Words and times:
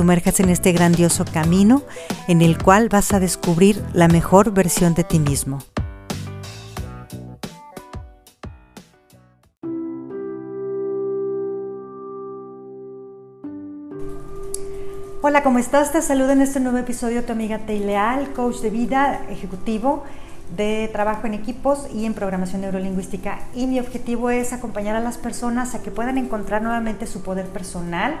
sumerjas 0.00 0.40
en 0.40 0.48
este 0.48 0.72
grandioso 0.72 1.26
camino 1.26 1.82
en 2.26 2.40
el 2.40 2.56
cual 2.56 2.88
vas 2.88 3.12
a 3.12 3.20
descubrir 3.20 3.84
la 3.92 4.08
mejor 4.08 4.50
versión 4.50 4.94
de 4.94 5.04
ti 5.04 5.18
mismo. 5.18 5.58
Hola, 15.20 15.42
¿cómo 15.42 15.58
estás? 15.58 15.92
Te 15.92 16.00
saludo 16.00 16.30
en 16.30 16.40
este 16.40 16.60
nuevo 16.60 16.78
episodio 16.78 17.22
tu 17.24 17.32
amiga 17.32 17.58
Teileal, 17.58 18.32
coach 18.32 18.60
de 18.60 18.70
vida 18.70 19.20
ejecutivo 19.28 20.04
de 20.56 20.88
trabajo 20.92 21.26
en 21.26 21.34
equipos 21.34 21.86
y 21.94 22.06
en 22.06 22.14
programación 22.14 22.62
neurolingüística. 22.62 23.40
Y 23.54 23.66
mi 23.66 23.78
objetivo 23.78 24.30
es 24.30 24.54
acompañar 24.54 24.96
a 24.96 25.00
las 25.00 25.18
personas 25.18 25.74
a 25.74 25.82
que 25.82 25.90
puedan 25.90 26.16
encontrar 26.16 26.62
nuevamente 26.62 27.06
su 27.06 27.22
poder 27.22 27.46
personal 27.48 28.14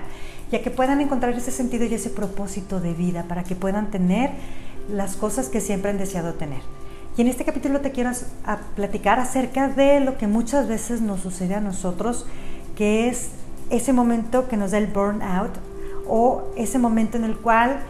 y 0.50 0.58
que 0.58 0.70
puedan 0.70 1.00
encontrar 1.00 1.32
ese 1.34 1.50
sentido 1.50 1.84
y 1.84 1.94
ese 1.94 2.10
propósito 2.10 2.80
de 2.80 2.94
vida 2.94 3.24
para 3.24 3.44
que 3.44 3.54
puedan 3.54 3.90
tener 3.90 4.30
las 4.90 5.16
cosas 5.16 5.48
que 5.48 5.60
siempre 5.60 5.90
han 5.90 5.98
deseado 5.98 6.34
tener. 6.34 6.60
Y 7.16 7.22
en 7.22 7.28
este 7.28 7.44
capítulo 7.44 7.80
te 7.80 7.92
quiero 7.92 8.10
platicar 8.76 9.18
acerca 9.18 9.68
de 9.68 10.00
lo 10.00 10.16
que 10.16 10.26
muchas 10.26 10.68
veces 10.68 11.00
nos 11.00 11.20
sucede 11.20 11.54
a 11.54 11.60
nosotros, 11.60 12.26
que 12.76 13.08
es 13.08 13.30
ese 13.68 13.92
momento 13.92 14.48
que 14.48 14.56
nos 14.56 14.72
da 14.72 14.78
el 14.78 14.86
burnout 14.86 15.52
o 16.08 16.44
ese 16.56 16.78
momento 16.78 17.16
en 17.16 17.24
el 17.24 17.36
cual 17.36 17.80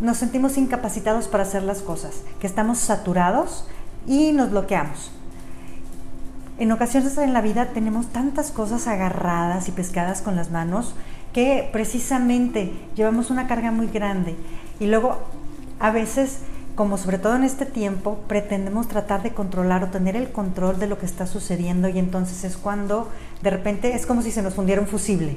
nos 0.00 0.16
sentimos 0.18 0.58
incapacitados 0.58 1.28
para 1.28 1.44
hacer 1.44 1.62
las 1.62 1.82
cosas, 1.82 2.22
que 2.40 2.46
estamos 2.46 2.78
saturados 2.78 3.66
y 4.06 4.32
nos 4.32 4.50
bloqueamos. 4.50 5.12
En 6.58 6.72
ocasiones 6.72 7.16
en 7.18 7.32
la 7.32 7.40
vida 7.40 7.66
tenemos 7.66 8.06
tantas 8.08 8.50
cosas 8.50 8.86
agarradas 8.86 9.68
y 9.68 9.72
pescadas 9.72 10.22
con 10.22 10.36
las 10.36 10.50
manos 10.50 10.94
que 11.32 11.68
precisamente 11.72 12.72
llevamos 12.94 13.30
una 13.30 13.46
carga 13.46 13.70
muy 13.70 13.86
grande 13.86 14.36
y 14.80 14.86
luego 14.86 15.18
a 15.80 15.90
veces, 15.90 16.38
como 16.74 16.98
sobre 16.98 17.18
todo 17.18 17.36
en 17.36 17.44
este 17.44 17.66
tiempo, 17.66 18.18
pretendemos 18.28 18.88
tratar 18.88 19.22
de 19.22 19.32
controlar 19.32 19.82
o 19.84 19.88
tener 19.88 20.16
el 20.16 20.30
control 20.30 20.78
de 20.78 20.86
lo 20.86 20.98
que 20.98 21.06
está 21.06 21.26
sucediendo 21.26 21.88
y 21.88 21.98
entonces 21.98 22.44
es 22.44 22.56
cuando 22.56 23.08
de 23.42 23.50
repente 23.50 23.94
es 23.94 24.06
como 24.06 24.22
si 24.22 24.30
se 24.30 24.42
nos 24.42 24.54
fundiera 24.54 24.80
un 24.80 24.86
fusible 24.86 25.36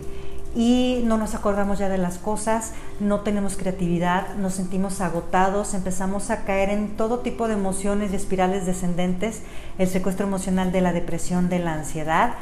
y 0.56 1.02
no 1.06 1.18
nos 1.18 1.36
acordamos 1.36 1.80
ya 1.80 1.90
de 1.90 1.98
las 1.98 2.18
cosas, 2.18 2.72
no 3.02 3.20
tenemos 3.20 3.58
creatividad, 3.58 4.36
nos 4.36 4.54
sentimos 4.54 5.02
agotados, 5.02 5.74
empezamos 5.74 6.30
a 6.30 6.46
caer 6.46 6.70
en 6.70 6.96
todo 6.96 7.20
tipo 7.20 7.48
de 7.50 7.56
emociones 7.56 8.14
y 8.14 8.16
espirales 8.16 8.66
descendentes, 8.66 9.42
el 9.78 9.90
secuestro 9.90 10.26
emocional 10.26 10.72
de 10.72 10.80
la 10.80 10.94
depresión, 10.94 11.50
de 11.50 11.59
la 11.59 11.74
ansiedad. 11.74 12.36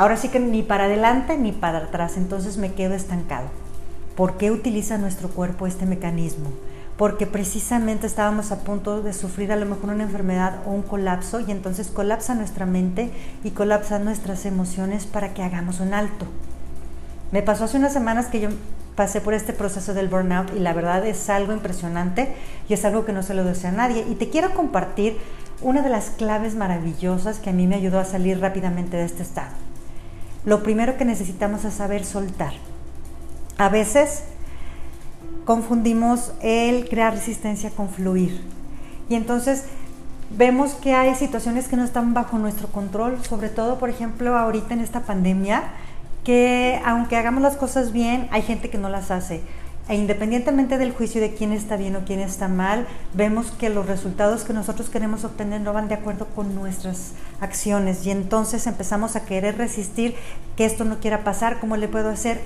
Ahora 0.00 0.16
sí 0.16 0.30
que 0.30 0.40
ni 0.40 0.62
para 0.62 0.84
adelante 0.84 1.36
ni 1.36 1.52
para 1.52 1.76
atrás, 1.76 2.16
entonces 2.16 2.56
me 2.56 2.72
quedo 2.72 2.94
estancado. 2.94 3.48
¿Por 4.16 4.38
qué 4.38 4.50
utiliza 4.50 4.96
nuestro 4.96 5.28
cuerpo 5.28 5.66
este 5.66 5.84
mecanismo? 5.84 6.48
Porque 6.96 7.26
precisamente 7.26 8.06
estábamos 8.06 8.50
a 8.50 8.60
punto 8.60 9.02
de 9.02 9.12
sufrir 9.12 9.52
a 9.52 9.56
lo 9.56 9.66
mejor 9.66 9.90
una 9.90 10.04
enfermedad 10.04 10.60
o 10.64 10.70
un 10.70 10.80
colapso 10.80 11.40
y 11.40 11.50
entonces 11.50 11.88
colapsa 11.88 12.34
nuestra 12.34 12.64
mente 12.64 13.10
y 13.44 13.50
colapsa 13.50 13.98
nuestras 13.98 14.46
emociones 14.46 15.04
para 15.04 15.34
que 15.34 15.42
hagamos 15.42 15.80
un 15.80 15.92
alto. 15.92 16.24
Me 17.30 17.42
pasó 17.42 17.64
hace 17.64 17.76
unas 17.76 17.92
semanas 17.92 18.28
que 18.28 18.40
yo 18.40 18.48
pasé 18.96 19.20
por 19.20 19.34
este 19.34 19.52
proceso 19.52 19.92
del 19.92 20.08
burnout 20.08 20.56
y 20.56 20.60
la 20.60 20.72
verdad 20.72 21.04
es 21.04 21.28
algo 21.28 21.52
impresionante 21.52 22.34
y 22.70 22.72
es 22.72 22.86
algo 22.86 23.04
que 23.04 23.12
no 23.12 23.22
se 23.22 23.34
lo 23.34 23.44
deseo 23.44 23.68
a 23.68 23.74
nadie. 23.74 24.06
Y 24.10 24.14
te 24.14 24.30
quiero 24.30 24.54
compartir 24.54 25.18
una 25.60 25.82
de 25.82 25.90
las 25.90 26.08
claves 26.08 26.54
maravillosas 26.54 27.38
que 27.38 27.50
a 27.50 27.52
mí 27.52 27.66
me 27.66 27.74
ayudó 27.74 27.98
a 27.98 28.06
salir 28.06 28.40
rápidamente 28.40 28.96
de 28.96 29.04
este 29.04 29.22
estado. 29.22 29.59
Lo 30.44 30.62
primero 30.62 30.96
que 30.96 31.04
necesitamos 31.04 31.64
es 31.64 31.74
saber 31.74 32.04
soltar. 32.04 32.52
A 33.58 33.68
veces 33.68 34.24
confundimos 35.44 36.32
el 36.40 36.88
crear 36.88 37.12
resistencia 37.12 37.70
con 37.70 37.88
fluir. 37.88 38.40
Y 39.08 39.16
entonces 39.16 39.64
vemos 40.30 40.74
que 40.74 40.94
hay 40.94 41.14
situaciones 41.14 41.68
que 41.68 41.76
no 41.76 41.84
están 41.84 42.14
bajo 42.14 42.38
nuestro 42.38 42.68
control, 42.68 43.22
sobre 43.24 43.48
todo, 43.48 43.78
por 43.78 43.90
ejemplo, 43.90 44.36
ahorita 44.36 44.74
en 44.74 44.80
esta 44.80 45.00
pandemia 45.00 45.64
que 46.24 46.80
aunque 46.84 47.16
hagamos 47.16 47.42
las 47.42 47.56
cosas 47.56 47.92
bien, 47.92 48.28
hay 48.30 48.42
gente 48.42 48.70
que 48.70 48.78
no 48.78 48.88
las 48.88 49.10
hace. 49.10 49.40
E 49.90 49.96
independientemente 49.96 50.78
del 50.78 50.92
juicio 50.92 51.20
de 51.20 51.34
quién 51.34 51.50
está 51.50 51.76
bien 51.76 51.96
o 51.96 52.04
quién 52.04 52.20
está 52.20 52.46
mal, 52.46 52.86
vemos 53.12 53.50
que 53.50 53.70
los 53.70 53.86
resultados 53.86 54.44
que 54.44 54.52
nosotros 54.52 54.88
queremos 54.88 55.24
obtener 55.24 55.62
no 55.62 55.72
van 55.72 55.88
de 55.88 55.94
acuerdo 55.94 56.26
con 56.26 56.54
nuestras 56.54 57.10
acciones 57.40 58.06
y 58.06 58.12
entonces 58.12 58.68
empezamos 58.68 59.16
a 59.16 59.24
querer 59.24 59.58
resistir 59.58 60.14
que 60.56 60.64
esto 60.64 60.84
no 60.84 61.00
quiera 61.00 61.24
pasar, 61.24 61.58
¿cómo 61.58 61.76
le 61.76 61.88
puedo 61.88 62.08
hacer? 62.08 62.40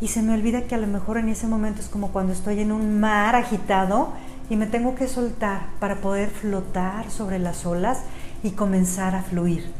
Y 0.00 0.08
se 0.08 0.20
me 0.20 0.34
olvida 0.34 0.62
que 0.62 0.74
a 0.74 0.78
lo 0.78 0.88
mejor 0.88 1.16
en 1.18 1.28
ese 1.28 1.46
momento 1.46 1.80
es 1.80 1.88
como 1.88 2.08
cuando 2.08 2.32
estoy 2.32 2.58
en 2.58 2.72
un 2.72 2.98
mar 2.98 3.36
agitado 3.36 4.08
y 4.48 4.56
me 4.56 4.66
tengo 4.66 4.96
que 4.96 5.06
soltar 5.06 5.66
para 5.78 6.00
poder 6.00 6.28
flotar 6.28 7.08
sobre 7.12 7.38
las 7.38 7.66
olas 7.66 8.00
y 8.42 8.50
comenzar 8.50 9.14
a 9.14 9.22
fluir. 9.22 9.70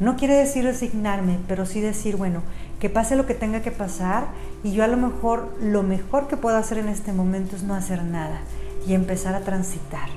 No 0.00 0.16
quiere 0.16 0.34
decir 0.34 0.64
resignarme, 0.64 1.38
pero 1.46 1.66
sí 1.66 1.82
decir, 1.82 2.16
bueno, 2.16 2.40
que 2.84 2.90
pase 2.90 3.16
lo 3.16 3.24
que 3.24 3.32
tenga 3.32 3.62
que 3.62 3.70
pasar 3.70 4.26
y 4.62 4.72
yo 4.72 4.84
a 4.84 4.88
lo 4.88 4.98
mejor 4.98 5.56
lo 5.58 5.82
mejor 5.82 6.28
que 6.28 6.36
puedo 6.36 6.58
hacer 6.58 6.76
en 6.76 6.90
este 6.90 7.14
momento 7.14 7.56
es 7.56 7.62
no 7.62 7.74
hacer 7.74 8.02
nada 8.02 8.40
y 8.86 8.92
empezar 8.92 9.34
a 9.34 9.40
transitar. 9.40 10.10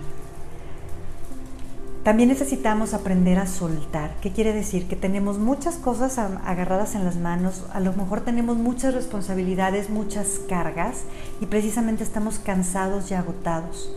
También 2.04 2.28
necesitamos 2.28 2.94
aprender 2.94 3.40
a 3.40 3.48
soltar. 3.48 4.12
¿Qué 4.20 4.34
quiere 4.34 4.52
decir? 4.52 4.90
Que 4.90 4.98
tenemos 4.98 5.38
muchas 5.38 5.78
cosas 5.78 6.18
agarradas 6.18 6.94
en 6.96 7.06
las 7.06 7.16
manos, 7.16 7.64
a 7.72 7.80
lo 7.80 7.94
mejor 7.94 8.20
tenemos 8.20 8.58
muchas 8.58 8.94
responsabilidades, 8.94 9.90
muchas 9.90 10.42
cargas 10.50 11.04
y 11.40 11.46
precisamente 11.46 12.04
estamos 12.04 12.38
cansados 12.38 13.12
y 13.12 13.14
agotados. 13.14 13.90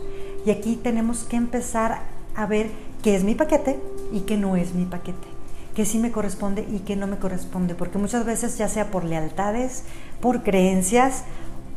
Y 0.45 0.51
aquí 0.51 0.77
tenemos 0.81 1.25
que 1.25 1.35
empezar 1.35 2.03
a 2.37 2.45
ver 2.45 2.71
qué 3.03 3.17
es 3.17 3.25
mi 3.25 3.35
paquete 3.35 3.81
y 4.13 4.21
qué 4.21 4.37
no 4.37 4.55
es 4.55 4.73
mi 4.73 4.85
paquete 4.85 5.40
que 5.75 5.85
sí 5.85 5.99
me 5.99 6.11
corresponde 6.11 6.65
y 6.69 6.79
que 6.79 6.95
no 6.95 7.07
me 7.07 7.17
corresponde, 7.17 7.75
porque 7.75 7.97
muchas 7.97 8.25
veces 8.25 8.57
ya 8.57 8.67
sea 8.67 8.91
por 8.91 9.03
lealtades, 9.03 9.83
por 10.19 10.43
creencias, 10.43 11.23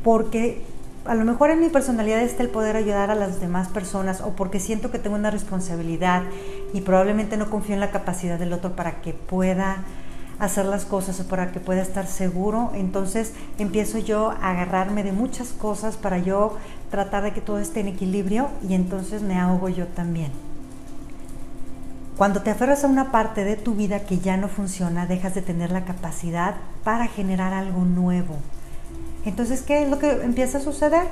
porque 0.02 0.62
a 1.04 1.14
lo 1.14 1.24
mejor 1.24 1.50
en 1.50 1.60
mi 1.60 1.68
personalidad 1.68 2.20
está 2.22 2.42
el 2.42 2.48
poder 2.48 2.76
ayudar 2.76 3.10
a 3.10 3.14
las 3.14 3.40
demás 3.40 3.68
personas 3.68 4.20
o 4.20 4.30
porque 4.30 4.58
siento 4.58 4.90
que 4.90 4.98
tengo 4.98 5.16
una 5.16 5.30
responsabilidad 5.30 6.22
y 6.72 6.80
probablemente 6.80 7.36
no 7.36 7.50
confío 7.50 7.74
en 7.74 7.80
la 7.80 7.90
capacidad 7.90 8.38
del 8.38 8.52
otro 8.52 8.74
para 8.74 9.02
que 9.02 9.12
pueda 9.12 9.84
hacer 10.38 10.64
las 10.64 10.84
cosas 10.84 11.20
o 11.20 11.28
para 11.28 11.52
que 11.52 11.60
pueda 11.60 11.82
estar 11.82 12.06
seguro, 12.06 12.72
entonces 12.74 13.32
empiezo 13.58 13.98
yo 13.98 14.30
a 14.30 14.50
agarrarme 14.50 15.04
de 15.04 15.12
muchas 15.12 15.48
cosas 15.50 15.96
para 15.96 16.18
yo 16.18 16.56
tratar 16.90 17.22
de 17.22 17.32
que 17.32 17.40
todo 17.40 17.58
esté 17.58 17.80
en 17.80 17.88
equilibrio 17.88 18.48
y 18.68 18.74
entonces 18.74 19.22
me 19.22 19.38
ahogo 19.38 19.68
yo 19.68 19.86
también. 19.86 20.32
Cuando 22.16 22.42
te 22.42 22.50
aferras 22.50 22.84
a 22.84 22.86
una 22.86 23.10
parte 23.10 23.42
de 23.42 23.56
tu 23.56 23.74
vida 23.74 24.06
que 24.06 24.18
ya 24.18 24.36
no 24.36 24.46
funciona, 24.46 25.06
dejas 25.06 25.34
de 25.34 25.42
tener 25.42 25.72
la 25.72 25.84
capacidad 25.84 26.54
para 26.84 27.08
generar 27.08 27.52
algo 27.52 27.84
nuevo. 27.84 28.36
Entonces, 29.24 29.62
¿qué 29.62 29.82
es 29.82 29.90
lo 29.90 29.98
que 29.98 30.10
empieza 30.22 30.58
a 30.58 30.60
suceder? 30.60 31.08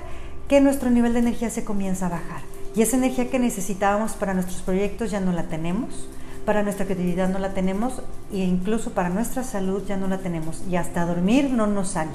Que 0.47 0.61
nuestro 0.61 0.91
nivel 0.91 1.13
de 1.13 1.19
energía 1.19 1.51
se 1.51 1.65
comienza 1.65 2.07
a 2.07 2.11
bajar. 2.11 2.43
Y 2.77 2.83
esa 2.83 2.97
energía 2.97 3.31
que 3.31 3.41
necesitábamos 3.41 4.13
para 4.13 4.33
nuestros 4.33 4.63
proyectos 4.63 5.11
ya 5.11 5.19
no 5.19 5.33
la 5.33 5.45
tenemos, 5.45 6.09
para 6.47 6.63
nuestra 6.63 6.87
creatividad 6.87 7.29
no 7.29 7.41
la 7.41 7.53
tenemos 7.53 8.01
e 8.33 8.39
incluso 8.39 8.93
para 8.93 9.09
nuestra 9.09 9.43
salud 9.43 9.83
ya 9.85 9.97
no 9.97 10.07
la 10.07 10.19
tenemos. 10.19 10.63
Y 10.71 10.77
hasta 10.77 11.05
dormir 11.05 11.51
no 11.51 11.67
nos 11.67 11.91
sale. 11.91 12.13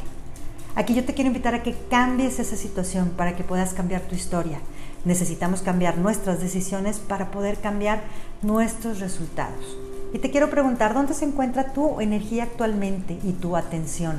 Aquí 0.76 0.94
yo 0.94 1.04
te 1.04 1.14
quiero 1.14 1.28
invitar 1.28 1.56
a 1.56 1.64
que 1.64 1.76
cambies 1.90 2.40
esa 2.40 2.56
situación 2.56 3.10
para 3.18 3.36
que 3.36 3.44
puedas 3.44 3.74
cambiar 3.74 4.02
tu 4.02 4.16
historia. 4.16 4.60
Necesitamos 5.08 5.62
cambiar 5.62 5.98
nuestras 5.98 6.42
decisiones 6.42 7.00
para 7.00 7.32
poder 7.32 7.60
cambiar 7.60 8.04
nuestros 8.42 9.00
resultados. 9.00 9.78
Y 10.14 10.20
te 10.20 10.32
quiero 10.32 10.50
preguntar, 10.50 10.94
¿dónde 10.94 11.14
se 11.14 11.24
encuentra 11.24 11.72
tu 11.72 12.02
energía 12.02 12.44
actualmente 12.44 13.18
y 13.24 13.32
tu 13.32 13.56
atención? 13.56 14.18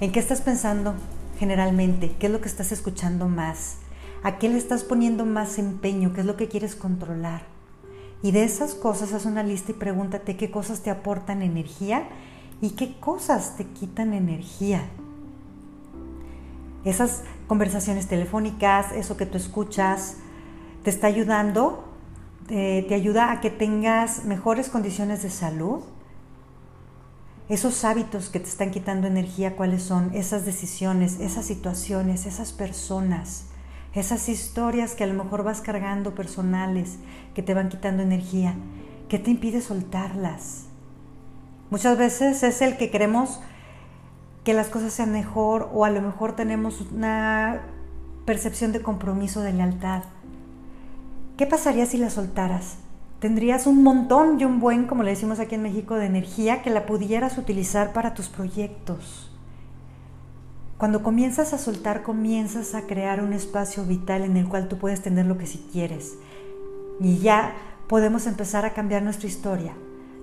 ¿En 0.00 0.12
qué 0.12 0.20
estás 0.20 0.40
pensando 0.40 0.94
generalmente? 1.40 2.12
¿Qué 2.16 2.26
es 2.26 2.32
lo 2.32 2.40
que 2.40 2.48
estás 2.48 2.70
escuchando 2.70 3.26
más? 3.28 3.78
¿A 4.22 4.38
qué 4.38 4.48
le 4.48 4.56
estás 4.56 4.84
poniendo 4.84 5.26
más 5.26 5.58
empeño? 5.58 6.12
¿Qué 6.12 6.20
es 6.20 6.26
lo 6.26 6.36
que 6.36 6.46
quieres 6.46 6.76
controlar? 6.76 7.42
Y 8.22 8.30
de 8.30 8.44
esas 8.44 8.76
cosas 8.76 9.12
haz 9.14 9.26
una 9.26 9.42
lista 9.42 9.72
y 9.72 9.74
pregúntate 9.74 10.36
qué 10.36 10.48
cosas 10.48 10.82
te 10.82 10.90
aportan 10.90 11.42
energía 11.42 12.06
y 12.60 12.70
qué 12.70 13.00
cosas 13.00 13.56
te 13.56 13.64
quitan 13.64 14.14
energía. 14.14 14.84
Esas 16.86 17.24
conversaciones 17.48 18.06
telefónicas, 18.06 18.92
eso 18.92 19.16
que 19.16 19.26
tú 19.26 19.36
escuchas, 19.36 20.18
te 20.84 20.90
está 20.90 21.08
ayudando, 21.08 21.84
te 22.46 22.94
ayuda 22.94 23.32
a 23.32 23.40
que 23.40 23.50
tengas 23.50 24.24
mejores 24.24 24.68
condiciones 24.68 25.24
de 25.24 25.30
salud. 25.30 25.80
Esos 27.48 27.84
hábitos 27.84 28.28
que 28.28 28.38
te 28.38 28.48
están 28.48 28.70
quitando 28.70 29.08
energía, 29.08 29.56
¿cuáles 29.56 29.82
son? 29.82 30.14
Esas 30.14 30.46
decisiones, 30.46 31.18
esas 31.18 31.44
situaciones, 31.44 32.24
esas 32.24 32.52
personas, 32.52 33.46
esas 33.92 34.28
historias 34.28 34.94
que 34.94 35.02
a 35.02 35.08
lo 35.08 35.24
mejor 35.24 35.42
vas 35.42 35.62
cargando 35.62 36.14
personales, 36.14 36.98
que 37.34 37.42
te 37.42 37.52
van 37.52 37.68
quitando 37.68 38.04
energía. 38.04 38.54
¿Qué 39.08 39.18
te 39.18 39.32
impide 39.32 39.60
soltarlas? 39.60 40.66
Muchas 41.70 41.98
veces 41.98 42.44
es 42.44 42.62
el 42.62 42.76
que 42.76 42.90
queremos 42.90 43.40
que 44.46 44.54
las 44.54 44.68
cosas 44.68 44.92
sean 44.92 45.10
mejor 45.10 45.68
o 45.74 45.84
a 45.84 45.90
lo 45.90 46.00
mejor 46.00 46.36
tenemos 46.36 46.80
una 46.80 47.62
percepción 48.26 48.70
de 48.70 48.80
compromiso, 48.80 49.40
de 49.40 49.52
lealtad. 49.52 50.04
¿Qué 51.36 51.48
pasaría 51.48 51.84
si 51.84 51.98
la 51.98 52.10
soltaras? 52.10 52.76
Tendrías 53.18 53.66
un 53.66 53.82
montón 53.82 54.40
y 54.40 54.44
un 54.44 54.60
buen, 54.60 54.86
como 54.86 55.02
le 55.02 55.10
decimos 55.10 55.40
aquí 55.40 55.56
en 55.56 55.62
México, 55.62 55.96
de 55.96 56.06
energía 56.06 56.62
que 56.62 56.70
la 56.70 56.86
pudieras 56.86 57.38
utilizar 57.38 57.92
para 57.92 58.14
tus 58.14 58.28
proyectos. 58.28 59.32
Cuando 60.78 61.02
comienzas 61.02 61.52
a 61.52 61.58
soltar, 61.58 62.04
comienzas 62.04 62.76
a 62.76 62.82
crear 62.82 63.24
un 63.24 63.32
espacio 63.32 63.82
vital 63.82 64.22
en 64.22 64.36
el 64.36 64.48
cual 64.48 64.68
tú 64.68 64.78
puedes 64.78 65.02
tener 65.02 65.26
lo 65.26 65.38
que 65.38 65.46
si 65.46 65.58
quieres. 65.72 66.18
Y 67.00 67.18
ya 67.18 67.52
podemos 67.88 68.28
empezar 68.28 68.64
a 68.64 68.74
cambiar 68.74 69.02
nuestra 69.02 69.26
historia, 69.26 69.72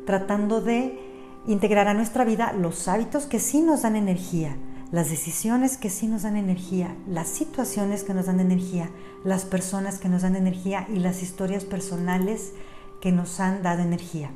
tratando 0.06 0.62
de 0.62 1.13
integrar 1.46 1.88
a 1.88 1.94
nuestra 1.94 2.24
vida 2.24 2.54
los 2.54 2.88
hábitos 2.88 3.26
que 3.26 3.40
sí 3.40 3.62
nos 3.62 3.82
dan 3.82 3.96
energía, 3.96 4.56
las 4.92 5.10
decisiones 5.10 5.78
que 5.78 5.90
sí 5.90 6.08
nos 6.08 6.24
dan 6.24 6.38
energía, 6.38 6.96
las 7.08 7.28
situaciones 7.28 8.04
que 8.04 8.14
nos 8.14 8.28
dan 8.28 8.40
energía, 8.40 8.90
las 9.24 9.44
personas 9.44 10.00
que 10.00 10.10
nos 10.10 10.22
dan 10.22 10.36
energía 10.36 10.88
y 10.94 11.00
las 11.00 11.22
historias 11.22 11.66
personales 11.66 12.54
que 13.02 13.12
nos 13.12 13.40
han 13.40 13.64
dado 13.64 13.82
energía. 13.82 14.30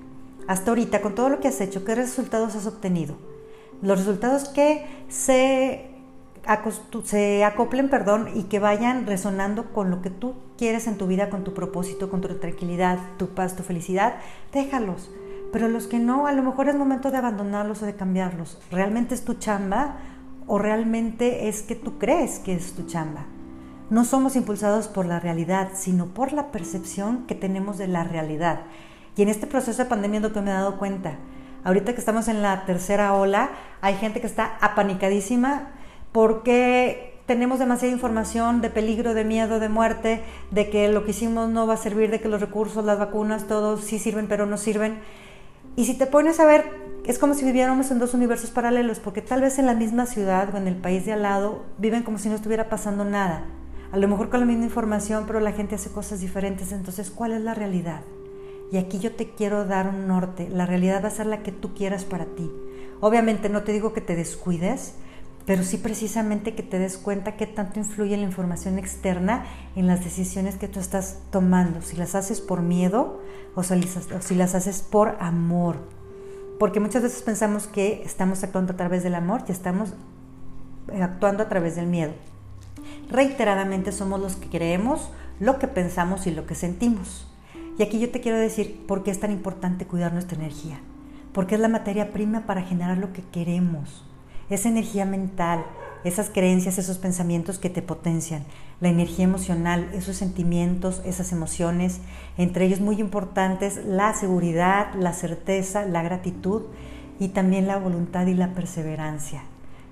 Hasta 0.48 0.71
ahorita, 0.71 1.01
con 1.01 1.15
todo 1.15 1.30
lo 1.30 1.39
que 1.39 1.48
has 1.48 1.62
hecho, 1.62 1.86
¿qué 1.86 1.95
resultados 1.95 2.56
has 2.56 2.65
obtenido? 2.65 3.15
Los 3.81 4.00
resultados 4.00 4.50
que 4.50 4.86
se, 5.07 5.92
se 7.04 7.44
acoplen 7.44 7.89
perdón, 7.89 8.30
y 8.33 8.44
que 8.44 8.59
vayan 8.59 9.06
resonando 9.06 9.71
con 9.74 9.92
lo 9.92 10.01
que 10.01 10.09
tú 10.09 10.33
quieres 10.57 10.88
en 10.88 10.98
tu 10.98 11.06
vida, 11.06 11.30
con 11.30 11.44
tu 11.44 11.54
propósito, 11.54 12.09
con 12.09 12.21
tu 12.21 12.33
tranquilidad, 12.39 12.98
tu 13.18 13.27
paz, 13.30 13.56
tu 13.56 13.63
felicidad, 13.63 14.15
déjalos 14.51 15.09
pero 15.57 15.69
los 15.69 15.88
que 15.88 15.98
no, 15.98 16.27
a 16.27 16.33
lo 16.33 16.44
mejor 16.44 16.69
es 16.69 16.75
momento 16.75 17.09
de 17.09 17.18
abandonarlos 17.18 17.81
o 17.81 17.88
de 17.88 17.95
cambiarlos. 17.95 18.59
¿Realmente 18.69 19.15
es 19.15 19.25
tu 19.25 19.33
chamba 19.33 19.95
o 20.45 20.59
realmente 20.59 21.48
es 21.48 21.63
que 21.63 21.74
tú 21.74 21.98
crees 21.98 22.38
que 22.38 22.54
es 22.54 22.74
tu 22.74 22.86
chamba? 22.86 23.25
No 23.89 24.06
somos 24.06 24.36
impulsados 24.36 24.88
por 24.88 25.07
la 25.07 25.19
realidad, 25.19 25.69
sino 25.74 26.06
por 26.06 26.31
la 26.31 26.51
percepción 26.51 27.25
que 27.25 27.33
tenemos 27.33 27.80
de 27.80 27.88
la 27.88 28.04
realidad. 28.04 28.59
Y 29.15 29.24
en 29.24 29.30
este 29.30 29.48
proceso 29.48 29.81
de 29.81 29.89
pandemia 29.89 30.18
es 30.18 30.24
lo 30.25 30.31
que 30.31 30.42
me 30.42 30.51
he 30.51 30.54
dado 30.54 30.77
cuenta. 30.77 31.15
Ahorita 31.63 31.94
que 31.94 32.00
estamos 32.01 32.27
en 32.27 32.44
la 32.44 32.65
tercera 32.68 33.15
ola, 33.15 33.50
hay 33.81 33.95
gente 33.95 34.21
que 34.21 34.27
está 34.27 34.59
apanicadísima 34.62 35.69
porque 36.12 37.19
tenemos 37.25 37.57
demasiada 37.57 37.92
información 37.92 38.62
de 38.62 38.69
peligro, 38.69 39.15
de 39.15 39.24
miedo, 39.24 39.59
de 39.59 39.69
muerte, 39.69 40.21
de 40.51 40.69
que 40.69 40.88
lo 40.88 41.04
que 41.04 41.12
hicimos 41.12 41.50
no 41.50 41.65
va 41.65 41.74
a 41.74 41.77
servir, 41.77 42.12
de 42.12 42.21
que 42.21 42.30
los 42.30 42.42
recursos, 42.42 42.86
las 42.86 43.00
vacunas, 43.00 43.48
todos 43.48 43.83
sí 43.83 43.98
sirven, 43.98 44.27
pero 44.27 44.45
no 44.45 44.57
sirven. 44.57 45.00
Y 45.77 45.85
si 45.85 45.94
te 45.94 46.07
pones 46.07 46.39
a 46.39 46.45
ver, 46.47 46.65
es 47.06 47.19
como 47.19 47.35
si 47.35 47.45
viviéramos 47.45 47.91
en 47.91 48.00
dos 48.00 48.15
universos 48.15 48.50
paralelos, 48.50 48.97
porque 48.97 49.21
tal 49.21 49.41
vez 49.41 49.59
en 49.59 49.68
la 49.68 49.75
misma 49.75 50.07
ciudad 50.07 50.51
o 50.51 50.57
en 50.57 50.68
el 50.68 50.75
país 50.75 51.06
de 51.06 51.13
al 51.13 51.21
lado 51.21 51.65
viven 51.77 52.01
como 52.01 52.18
si 52.18 52.29
no 52.29 52.35
estuviera 52.35 52.68
pasando 52.68 53.06
nada. 53.06 53.45
A 53.91 53.97
lo 53.97 54.07
mejor 54.07 54.31
con 54.31 54.39
la 54.39 54.47
misma 54.47 54.63
información, 54.63 55.25
pero 55.27 55.39
la 55.39 55.51
gente 55.51 55.75
hace 55.75 55.91
cosas 55.91 56.19
diferentes. 56.19 56.71
Entonces, 56.71 57.12
¿cuál 57.12 57.33
es 57.33 57.41
la 57.44 57.53
realidad? 57.53 58.01
Y 58.71 58.77
aquí 58.77 58.97
yo 58.97 59.13
te 59.13 59.29
quiero 59.35 59.65
dar 59.65 59.88
un 59.88 60.07
norte. 60.07 60.50
La 60.50 60.65
realidad 60.65 61.03
va 61.03 61.09
a 61.09 61.12
ser 61.12 61.27
la 61.27 61.44
que 61.44 61.51
tú 61.51 61.75
quieras 61.75 62.06
para 62.06 62.25
ti. 62.25 62.51
Obviamente 63.00 63.47
no 63.47 63.62
te 63.62 63.71
digo 63.71 63.94
que 63.94 64.01
te 64.01 64.15
descuides, 64.15 64.95
pero 65.47 65.63
sí 65.63 65.77
precisamente 65.77 66.55
que 66.55 66.61
te 66.61 66.77
des 66.77 66.97
cuenta 66.97 67.38
qué 67.38 67.47
tanto 67.47 67.79
influye 67.79 68.17
la 68.17 68.23
información 68.23 68.77
externa 68.77 69.45
en 69.77 69.88
las 69.88 70.03
decisiones 70.03 70.57
que 70.57 70.67
tú 70.67 70.81
estás 70.81 71.19
tomando. 71.31 71.81
Si 71.81 71.95
las 71.95 72.15
haces 72.15 72.41
por 72.41 72.61
miedo 72.61 73.21
o 73.55 73.63
si 73.63 74.35
las 74.35 74.55
haces 74.55 74.81
por 74.81 75.15
amor. 75.21 75.77
Porque 76.59 76.81
muchas 76.81 77.01
veces 77.01 77.21
pensamos 77.21 77.65
que 77.65 78.03
estamos 78.03 78.44
actuando 78.44 78.73
a 78.73 78.75
través 78.75 79.03
del 79.03 79.15
amor 79.15 79.45
y 79.47 79.53
estamos 79.53 79.94
eh, 80.91 81.01
actuando 81.01 81.44
a 81.44 81.47
través 81.47 81.77
del 81.77 81.88
miedo. 81.88 82.11
Reiteradamente 83.09 83.94
somos 83.94 84.19
los 84.19 84.35
que 84.35 84.49
creemos, 84.49 85.11
lo 85.39 85.59
que 85.59 85.69
pensamos 85.69 86.27
y 86.27 86.31
lo 86.31 86.45
que 86.45 86.55
sentimos. 86.55 87.25
Y 87.77 87.83
aquí 87.83 87.99
yo 87.99 88.11
te 88.11 88.19
quiero 88.19 88.38
decir 88.38 88.85
por 88.85 89.01
qué 89.01 89.11
es 89.11 89.21
tan 89.21 89.31
importante 89.31 89.88
cuidar 89.88 90.11
nuestra 90.11 90.38
energía. 90.38 90.81
Porque 91.31 91.55
es 91.55 91.61
la 91.61 91.69
materia 91.69 92.11
prima 92.11 92.45
para 92.45 92.63
generar 92.63 92.97
lo 92.97 93.13
que 93.13 93.21
queremos. 93.21 94.06
Esa 94.49 94.69
energía 94.69 95.05
mental, 95.05 95.65
esas 96.05 96.29
creencias, 96.29 96.77
esos 96.77 96.97
pensamientos 96.97 97.59
que 97.59 97.69
te 97.69 97.81
potencian, 97.81 98.45
la 98.79 98.89
energía 98.89 99.25
emocional, 99.25 99.89
esos 99.94 100.15
sentimientos, 100.15 101.01
esas 101.03 101.31
emociones, 101.31 101.99
entre 102.38 102.65
ellos 102.65 102.79
muy 102.79 103.01
importantes 103.01 103.83
la 103.85 104.13
seguridad, 104.13 104.94
la 104.95 105.11
certeza, 105.13 105.85
la 105.85 106.03
gratitud 106.03 106.63
y 107.19 107.29
también 107.29 107.67
la 107.67 107.77
voluntad 107.77 108.25
y 108.27 108.35
la 108.35 108.53
perseverancia. 108.53 109.44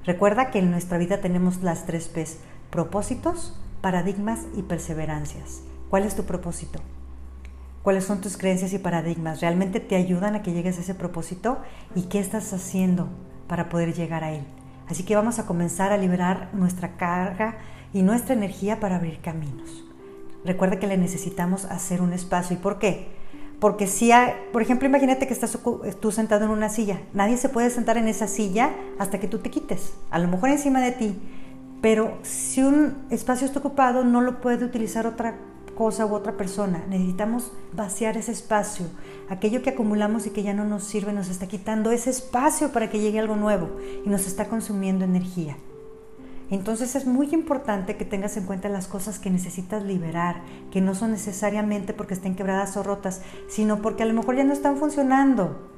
Recuerda 0.06 0.52
que 0.52 0.60
en 0.60 0.72
nuestra 0.72 0.98
vida 0.98 1.20
tenemos 1.20 1.62
las 1.62 1.86
tres 1.86 2.08
P's, 2.08 2.38
propósitos, 2.70 3.60
paradigmas 3.82 4.42
y 4.56 4.62
perseverancias. 4.62 5.64
¿Cuál 5.90 6.04
es 6.04 6.16
tu 6.16 6.24
propósito? 6.24 6.80
¿Cuáles 7.84 8.06
son 8.06 8.22
tus 8.22 8.38
creencias 8.38 8.74
y 8.74 8.80
paradigmas? 8.80 9.42
¿Realmente 9.42 9.80
te 9.80 9.96
ayudan 9.96 10.36
a 10.36 10.44
que 10.44 10.54
llegues 10.54 10.78
a 10.78 10.82
ese 10.82 10.96
propósito? 10.96 11.58
¿Y 11.94 12.04
qué 12.04 12.20
estás 12.20 12.54
haciendo 12.54 13.10
para 13.48 13.70
poder 13.70 13.94
llegar 13.94 14.24
a 14.24 14.32
él? 14.32 14.44
Así 14.88 15.04
que 15.04 15.16
vamos 15.16 15.40
a 15.40 15.46
comenzar 15.46 15.92
a 15.92 15.98
liberar 15.98 16.50
nuestra 16.54 16.98
carga 16.98 17.56
y 17.94 18.02
nuestra 18.02 18.34
energía 18.34 18.80
para 18.80 18.98
abrir 18.98 19.20
caminos. 19.20 19.84
Recuerda 20.44 20.80
que 20.80 20.88
le 20.88 20.98
necesitamos 20.98 21.66
hacer 21.66 22.02
un 22.02 22.14
espacio. 22.14 22.56
¿Y 22.56 22.60
por 22.60 22.78
qué? 22.78 23.08
Porque 23.60 23.88
si, 23.88 24.12
hay, 24.12 24.34
por 24.54 24.62
ejemplo, 24.62 24.88
imagínate 24.88 25.28
que 25.28 25.34
estás 25.34 25.58
tú 26.00 26.12
sentado 26.12 26.46
en 26.46 26.52
una 26.52 26.70
silla. 26.70 27.02
Nadie 27.14 27.38
se 27.38 27.50
puede 27.50 27.70
sentar 27.70 27.98
en 27.98 28.08
esa 28.08 28.28
silla 28.28 28.72
hasta 29.00 29.20
que 29.20 29.28
tú 29.28 29.40
te 29.40 29.50
quites. 29.50 29.94
A 30.12 30.20
lo 30.20 30.28
mejor 30.28 30.50
encima 30.50 30.82
de 30.82 30.92
ti. 30.92 31.20
Pero 31.82 32.18
si 32.22 32.62
un 32.62 33.06
espacio 33.10 33.48
está 33.48 33.60
ocupado, 33.60 34.04
no 34.04 34.22
lo 34.22 34.42
puede 34.42 34.66
utilizar 34.66 35.08
otra 35.08 35.36
cosa 35.76 36.06
u 36.06 36.14
otra 36.16 36.38
persona. 36.38 36.84
Necesitamos 36.90 37.52
vaciar 37.74 38.18
ese 38.18 38.32
espacio. 38.32 38.88
Aquello 39.30 39.62
que 39.62 39.72
acumulamos 39.72 40.26
y 40.26 40.32
que 40.32 40.44
ya 40.44 40.54
no 40.54 40.66
nos 40.66 40.84
sirve 40.84 41.14
nos 41.14 41.30
está 41.30 41.48
quitando 41.48 41.92
ese 41.92 42.10
espacio 42.10 42.72
para 42.72 42.90
que 42.90 43.00
llegue 43.00 43.20
algo 43.20 43.36
nuevo 43.36 43.70
y 44.06 44.10
nos 44.10 44.26
está 44.26 44.48
consumiendo 44.48 45.06
energía. 45.06 45.58
Entonces 46.52 46.96
es 46.96 47.08
muy 47.08 47.30
importante 47.34 47.98
que 47.98 48.06
tengas 48.06 48.38
en 48.38 48.46
cuenta 48.46 48.70
las 48.70 48.88
cosas 48.88 49.18
que 49.18 49.32
necesitas 49.32 49.84
liberar, 49.84 50.42
que 50.72 50.80
no 50.80 50.94
son 50.94 51.12
necesariamente 51.12 51.94
porque 51.94 52.14
estén 52.14 52.36
quebradas 52.36 52.78
o 52.78 52.84
rotas, 52.84 53.22
sino 53.48 53.82
porque 53.82 54.04
a 54.04 54.06
lo 54.06 54.14
mejor 54.14 54.36
ya 54.36 54.44
no 54.44 54.54
están 54.54 54.78
funcionando. 54.78 55.72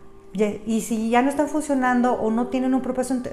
Y 0.65 0.81
si 0.81 1.09
ya 1.09 1.21
no 1.21 1.29
están 1.29 1.47
funcionando 1.47 2.13
o 2.13 2.31
no 2.31 2.47
tienen 2.47 2.73
un 2.73 2.81
propósito 2.81 3.29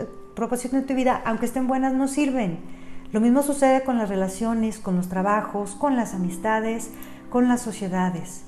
en 0.77 0.87
tu 0.87 0.95
vida, 0.95 1.21
aunque 1.25 1.47
estén 1.47 1.67
buenas, 1.67 1.93
no 1.93 2.07
sirven. 2.07 2.84
Lo 3.15 3.21
mismo 3.21 3.45
sucede 3.45 3.85
con 3.85 3.97
las 3.97 4.09
relaciones, 4.09 4.81
con 4.81 4.97
los 4.97 5.09
trabajos, 5.09 5.77
con 5.77 5.95
las 5.95 6.15
amistades, 6.15 6.91
con 7.31 7.47
las 7.47 7.63
sociedades. 7.63 8.43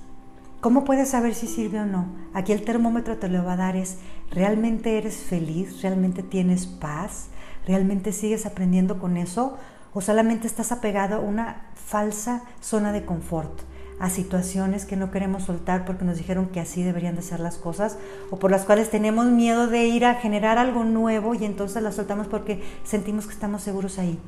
¿Cómo 0.61 0.83
puedes 0.83 1.11
saber 1.11 1.37
si 1.37 1.47
sirve 1.47 1.79
o 1.79 1.87
no? 1.87 2.07
Aquí 2.35 2.51
el 2.51 2.65
termómetro 2.65 3.17
te 3.17 3.29
lo 3.29 3.45
va 3.45 3.53
a 3.53 3.59
dar 3.59 3.77
es, 3.77 3.99
¿realmente 4.33 4.99
eres 4.99 5.19
feliz? 5.19 5.83
¿Realmente 5.83 6.25
tienes 6.25 6.67
paz? 6.67 7.29
¿Realmente 7.65 8.11
sigues 8.11 8.45
aprendiendo 8.45 8.99
con 8.99 9.17
eso? 9.17 9.57
¿O 9.95 10.01
solamente 10.01 10.49
estás 10.49 10.73
apegado 10.73 11.15
a 11.15 11.21
una 11.21 11.69
falsa 11.77 12.43
zona 12.61 12.91
de 12.91 13.05
confort? 13.05 13.61
a 13.99 14.11
situaciones 14.11 14.85
que 14.85 14.95
no 14.95 15.11
queremos 15.11 15.45
soltar 15.45 15.87
porque 15.87 16.05
nos 16.05 16.19
dijeron 16.19 16.49
que 16.49 16.61
así 16.61 16.83
deberían 16.83 17.17
de 17.17 17.23
ser 17.23 17.41
las 17.41 17.57
cosas 17.57 17.97
o 18.31 18.39
por 18.39 18.51
las 18.51 18.65
cuales 18.65 18.91
tenemos 18.91 19.25
miedo 19.25 19.69
de 19.69 19.87
ir 19.87 20.05
a 20.05 20.17
generar 20.17 20.59
algo 20.59 20.85
nuevo 20.85 21.35
y 21.35 21.47
entonces 21.47 21.83
las 21.83 21.95
soltamos 21.95 22.27
porque 22.27 22.63
sentimos 22.85 23.27
que 23.27 23.33
estamos 23.33 23.63
seguros 23.63 23.99
ahí. 23.99 24.21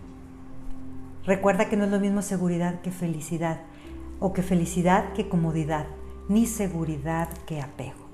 Recuerda 1.28 1.68
que 1.68 1.76
no 1.76 1.84
es 1.84 1.90
lo 1.90 2.00
mismo 2.00 2.22
seguridad 2.22 2.80
que 2.80 2.90
felicidad 2.90 3.60
o 4.18 4.32
que 4.32 4.42
felicidad 4.42 5.12
que 5.12 5.28
comodidad, 5.28 5.84
ni 6.26 6.46
seguridad 6.46 7.28
que 7.44 7.60
apego. 7.60 8.08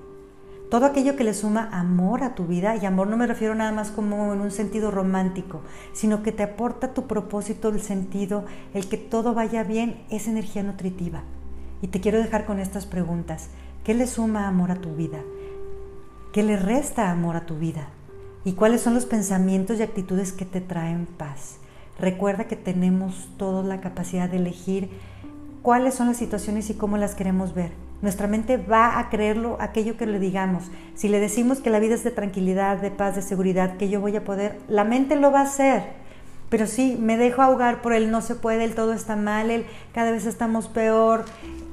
Todo 0.69 0.85
aquello 0.85 1.15
que 1.15 1.23
le 1.23 1.33
suma 1.33 1.69
amor 1.71 2.23
a 2.23 2.35
tu 2.35 2.45
vida, 2.45 2.75
y 2.75 2.85
amor 2.85 3.07
no 3.07 3.15
me 3.15 3.25
refiero 3.25 3.55
nada 3.55 3.71
más 3.71 3.89
como 3.89 4.33
en 4.33 4.41
un 4.41 4.51
sentido 4.51 4.91
romántico, 4.91 5.61
sino 5.93 6.23
que 6.23 6.33
te 6.33 6.43
aporta 6.43 6.93
tu 6.93 7.07
propósito, 7.07 7.69
el 7.69 7.79
sentido, 7.79 8.43
el 8.73 8.89
que 8.89 8.97
todo 8.97 9.33
vaya 9.33 9.63
bien, 9.63 10.03
es 10.09 10.27
energía 10.27 10.63
nutritiva. 10.63 11.23
Y 11.81 11.87
te 11.87 12.01
quiero 12.01 12.17
dejar 12.17 12.45
con 12.45 12.59
estas 12.59 12.85
preguntas. 12.85 13.47
¿Qué 13.85 13.93
le 13.93 14.07
suma 14.07 14.45
amor 14.45 14.71
a 14.71 14.81
tu 14.81 14.93
vida? 14.93 15.19
¿Qué 16.33 16.43
le 16.43 16.57
resta 16.57 17.11
amor 17.11 17.37
a 17.37 17.45
tu 17.45 17.57
vida? 17.57 17.87
¿Y 18.43 18.53
cuáles 18.55 18.81
son 18.81 18.93
los 18.93 19.05
pensamientos 19.05 19.79
y 19.79 19.83
actitudes 19.83 20.33
que 20.33 20.43
te 20.43 20.59
traen 20.59 21.05
paz? 21.05 21.59
Recuerda 21.99 22.45
que 22.45 22.55
tenemos 22.55 23.29
toda 23.37 23.63
la 23.63 23.81
capacidad 23.81 24.29
de 24.29 24.37
elegir 24.37 24.89
cuáles 25.61 25.95
son 25.95 26.07
las 26.07 26.17
situaciones 26.17 26.69
y 26.69 26.75
cómo 26.75 26.97
las 26.97 27.15
queremos 27.15 27.53
ver. 27.53 27.71
Nuestra 28.01 28.27
mente 28.27 28.57
va 28.57 28.99
a 28.99 29.09
creerlo 29.09 29.57
aquello 29.59 29.97
que 29.97 30.05
le 30.05 30.19
digamos. 30.19 30.65
Si 30.93 31.07
le 31.07 31.19
decimos 31.19 31.59
que 31.59 31.69
la 31.69 31.79
vida 31.79 31.95
es 31.95 32.03
de 32.03 32.11
tranquilidad, 32.11 32.77
de 32.77 32.91
paz, 32.91 33.15
de 33.15 33.21
seguridad, 33.21 33.77
que 33.77 33.89
yo 33.89 33.99
voy 34.01 34.15
a 34.15 34.23
poder, 34.23 34.59
la 34.67 34.83
mente 34.83 35.15
lo 35.15 35.31
va 35.31 35.39
a 35.39 35.43
hacer. 35.43 35.83
Pero 36.49 36.67
sí, 36.67 36.97
me 36.99 37.17
dejo 37.17 37.41
ahogar 37.41 37.81
por 37.81 37.93
el 37.93 38.11
no 38.11 38.21
se 38.21 38.35
puede, 38.35 38.63
el 38.63 38.75
todo 38.75 38.93
está 38.93 39.15
mal, 39.15 39.49
el 39.49 39.65
cada 39.93 40.11
vez 40.11 40.25
estamos 40.25 40.67
peor, 40.67 41.25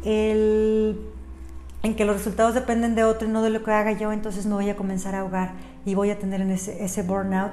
el 0.04 0.98
en 1.82 1.96
que 1.96 2.04
los 2.04 2.16
resultados 2.16 2.54
dependen 2.54 2.94
de 2.94 3.04
otro 3.04 3.28
y 3.28 3.30
no 3.30 3.42
de 3.42 3.50
lo 3.50 3.62
que 3.64 3.72
haga 3.72 3.92
yo, 3.92 4.12
entonces 4.12 4.46
no 4.46 4.54
voy 4.54 4.70
a 4.70 4.76
comenzar 4.76 5.16
a 5.16 5.20
ahogar 5.20 5.52
y 5.84 5.94
voy 5.94 6.10
a 6.10 6.18
tener 6.18 6.40
en 6.40 6.52
ese, 6.52 6.82
ese 6.84 7.02
burnout 7.02 7.52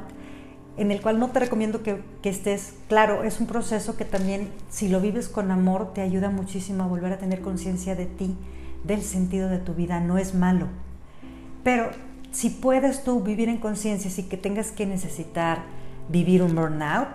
en 0.79 0.91
el 0.91 1.01
cual 1.01 1.19
no 1.19 1.31
te 1.31 1.41
recomiendo 1.41 1.83
que, 1.83 2.01
estés, 2.23 2.73
claro, 2.87 3.25
es 3.25 3.41
un 3.41 3.47
proceso 3.47 3.97
que 3.97 4.05
también 4.05 4.49
si 4.69 4.87
lo 4.87 5.01
vives 5.01 5.27
con 5.27 5.51
amor 5.51 5.93
te 5.93 5.99
ayuda 5.99 6.29
muchísimo 6.29 6.85
a 6.85 6.87
volver 6.87 7.11
a 7.11 7.17
tener 7.17 7.41
conciencia 7.41 7.95
de 7.95 8.05
ti, 8.05 8.37
del 8.85 9.01
sentido 9.01 9.49
de 9.49 9.57
tu 9.57 9.73
vida, 9.73 9.99
no 9.99 10.17
es 10.17 10.33
malo. 10.33 10.67
Pero 11.65 11.89
si 12.31 12.49
puedes 12.49 13.03
tú 13.03 13.19
vivir 13.19 13.49
en 13.49 13.57
conciencia 13.57 14.09
sin 14.09 14.29
que 14.29 14.37
tengas 14.37 14.71
que 14.71 14.85
necesitar 14.85 15.63
vivir 16.07 16.41
un 16.41 16.55
burnout, 16.55 17.09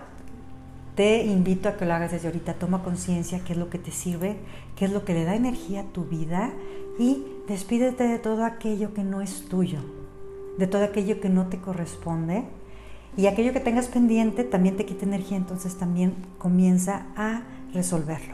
te 0.93 1.23
invito 1.23 1.67
a 1.67 1.75
que 1.75 1.85
lo 1.85 1.95
hagas 1.95 2.11
desde 2.11 2.27
ahorita. 2.27 2.53
Toma 2.53 2.83
conciencia 2.83 3.41
qué 3.43 3.53
es 3.53 3.59
lo 3.59 3.71
que 3.71 3.79
te 3.79 3.89
sirve, 3.89 4.37
qué 4.75 4.85
es 4.85 4.91
lo 4.91 5.05
que 5.05 5.15
le 5.15 5.25
da 5.25 5.35
energía 5.35 5.81
a 5.81 5.85
tu 5.85 6.05
vida 6.05 6.53
y 6.99 7.25
despídete 7.47 8.03
de 8.03 8.19
todo 8.19 8.45
aquello 8.45 8.93
que 8.93 9.03
no 9.03 9.21
es 9.21 9.45
tuyo, 9.49 9.79
de 10.59 10.67
todo 10.67 10.83
aquello 10.83 11.19
que 11.19 11.29
no 11.29 11.47
te 11.47 11.57
corresponde 11.57 12.43
y 13.17 13.27
aquello 13.27 13.53
que 13.53 13.59
tengas 13.59 13.87
pendiente 13.87 14.43
también 14.43 14.75
te 14.75 14.85
quita 14.85 15.05
energía, 15.05 15.37
entonces 15.37 15.75
también 15.75 16.15
comienza 16.37 17.05
a 17.15 17.43
resolverlo. 17.73 18.33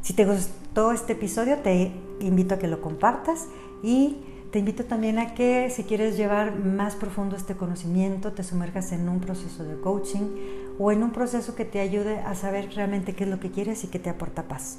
Si 0.00 0.14
te 0.14 0.24
gustó 0.24 0.92
este 0.92 1.12
episodio, 1.12 1.58
te 1.58 1.92
invito 2.20 2.54
a 2.54 2.58
que 2.58 2.66
lo 2.66 2.80
compartas 2.80 3.46
y 3.82 4.16
te 4.50 4.58
invito 4.58 4.84
también 4.84 5.18
a 5.18 5.34
que 5.34 5.70
si 5.70 5.84
quieres 5.84 6.16
llevar 6.16 6.58
más 6.58 6.94
profundo 6.96 7.36
este 7.36 7.54
conocimiento, 7.54 8.32
te 8.32 8.42
sumerjas 8.42 8.92
en 8.92 9.08
un 9.08 9.20
proceso 9.20 9.64
de 9.64 9.80
coaching 9.80 10.28
o 10.78 10.92
en 10.92 11.02
un 11.02 11.12
proceso 11.12 11.54
que 11.54 11.64
te 11.64 11.80
ayude 11.80 12.18
a 12.18 12.34
saber 12.34 12.70
realmente 12.74 13.14
qué 13.14 13.24
es 13.24 13.30
lo 13.30 13.40
que 13.40 13.50
quieres 13.50 13.84
y 13.84 13.88
que 13.88 13.98
te 13.98 14.10
aporta 14.10 14.42
paz. 14.42 14.78